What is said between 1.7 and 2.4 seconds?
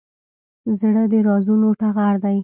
ټغر دی.